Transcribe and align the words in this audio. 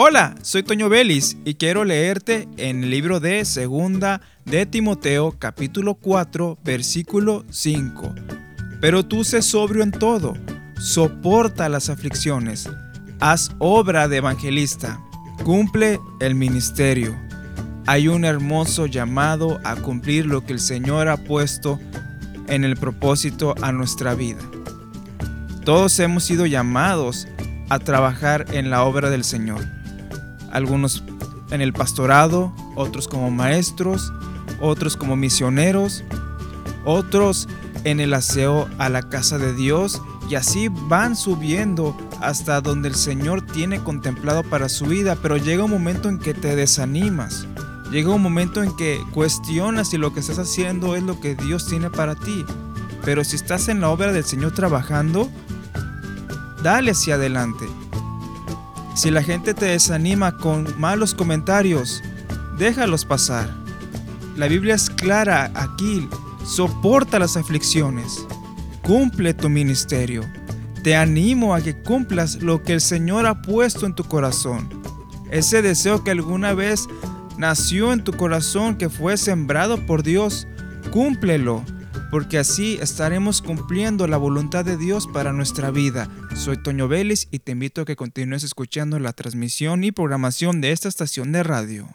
Hola, 0.00 0.36
soy 0.42 0.62
Toño 0.62 0.88
Vélez 0.88 1.36
y 1.44 1.54
quiero 1.54 1.84
leerte 1.84 2.46
en 2.56 2.84
el 2.84 2.90
libro 2.90 3.18
de 3.18 3.44
Segunda 3.44 4.20
de 4.44 4.64
Timoteo 4.64 5.34
capítulo 5.36 5.94
4 5.94 6.56
versículo 6.62 7.44
5. 7.50 8.14
Pero 8.80 9.04
tú 9.04 9.24
sé 9.24 9.42
sobrio 9.42 9.82
en 9.82 9.90
todo, 9.90 10.34
soporta 10.78 11.68
las 11.68 11.90
aflicciones, 11.90 12.70
haz 13.18 13.50
obra 13.58 14.06
de 14.06 14.18
evangelista, 14.18 15.00
cumple 15.42 15.98
el 16.20 16.36
ministerio. 16.36 17.18
Hay 17.86 18.06
un 18.06 18.24
hermoso 18.24 18.86
llamado 18.86 19.58
a 19.64 19.74
cumplir 19.74 20.26
lo 20.26 20.46
que 20.46 20.52
el 20.52 20.60
Señor 20.60 21.08
ha 21.08 21.16
puesto 21.16 21.80
en 22.46 22.62
el 22.62 22.76
propósito 22.76 23.56
a 23.62 23.72
nuestra 23.72 24.14
vida. 24.14 24.48
Todos 25.64 25.98
hemos 25.98 26.22
sido 26.22 26.46
llamados 26.46 27.26
a 27.68 27.80
trabajar 27.80 28.46
en 28.52 28.70
la 28.70 28.84
obra 28.84 29.10
del 29.10 29.24
Señor. 29.24 29.77
Algunos 30.50 31.04
en 31.50 31.60
el 31.60 31.72
pastorado, 31.72 32.52
otros 32.76 33.08
como 33.08 33.30
maestros, 33.30 34.12
otros 34.60 34.96
como 34.96 35.16
misioneros, 35.16 36.04
otros 36.84 37.48
en 37.84 38.00
el 38.00 38.14
aseo 38.14 38.68
a 38.78 38.88
la 38.88 39.02
casa 39.02 39.38
de 39.38 39.54
Dios 39.54 40.02
y 40.28 40.34
así 40.34 40.68
van 40.68 41.16
subiendo 41.16 41.96
hasta 42.20 42.60
donde 42.60 42.88
el 42.88 42.94
Señor 42.94 43.42
tiene 43.42 43.80
contemplado 43.80 44.42
para 44.42 44.68
su 44.68 44.86
vida, 44.86 45.16
pero 45.22 45.36
llega 45.36 45.64
un 45.64 45.70
momento 45.70 46.08
en 46.08 46.18
que 46.18 46.34
te 46.34 46.56
desanimas. 46.56 47.46
Llega 47.90 48.10
un 48.10 48.20
momento 48.20 48.62
en 48.62 48.76
que 48.76 49.00
cuestionas 49.14 49.88
si 49.88 49.96
lo 49.96 50.12
que 50.12 50.20
estás 50.20 50.38
haciendo 50.38 50.94
es 50.94 51.02
lo 51.02 51.20
que 51.20 51.34
Dios 51.34 51.66
tiene 51.66 51.88
para 51.88 52.14
ti. 52.14 52.44
Pero 53.02 53.24
si 53.24 53.36
estás 53.36 53.68
en 53.68 53.80
la 53.80 53.88
obra 53.88 54.12
del 54.12 54.24
Señor 54.24 54.52
trabajando, 54.52 55.30
dale 56.62 56.90
hacia 56.90 57.14
adelante. 57.14 57.66
Si 58.98 59.12
la 59.12 59.22
gente 59.22 59.54
te 59.54 59.66
desanima 59.66 60.36
con 60.38 60.66
malos 60.76 61.14
comentarios, 61.14 62.02
déjalos 62.58 63.04
pasar. 63.04 63.48
La 64.36 64.48
Biblia 64.48 64.74
es 64.74 64.90
clara 64.90 65.52
aquí, 65.54 66.08
soporta 66.44 67.20
las 67.20 67.36
aflicciones, 67.36 68.26
cumple 68.82 69.34
tu 69.34 69.48
ministerio. 69.48 70.24
Te 70.82 70.96
animo 70.96 71.54
a 71.54 71.60
que 71.60 71.80
cumplas 71.80 72.42
lo 72.42 72.64
que 72.64 72.72
el 72.72 72.80
Señor 72.80 73.26
ha 73.26 73.40
puesto 73.40 73.86
en 73.86 73.94
tu 73.94 74.02
corazón. 74.02 74.68
Ese 75.30 75.62
deseo 75.62 76.02
que 76.02 76.10
alguna 76.10 76.52
vez 76.52 76.88
nació 77.36 77.92
en 77.92 78.02
tu 78.02 78.14
corazón, 78.14 78.74
que 78.74 78.88
fue 78.88 79.16
sembrado 79.16 79.86
por 79.86 80.02
Dios, 80.02 80.48
cúmplelo, 80.90 81.62
porque 82.10 82.38
así 82.38 82.78
estaremos 82.80 83.42
cumpliendo 83.42 84.06
la 84.06 84.16
voluntad 84.16 84.64
de 84.64 84.76
Dios 84.76 85.06
para 85.06 85.32
nuestra 85.32 85.70
vida. 85.70 86.08
Soy 86.34 86.62
Toño 86.62 86.88
Vélez 86.88 87.28
y 87.30 87.40
te 87.40 87.52
invito 87.52 87.82
a 87.82 87.84
que 87.84 87.96
continúes 87.96 88.44
escuchando 88.44 88.98
la 88.98 89.12
transmisión 89.12 89.84
y 89.84 89.92
programación 89.92 90.60
de 90.60 90.72
esta 90.72 90.88
estación 90.88 91.32
de 91.32 91.42
radio. 91.42 91.88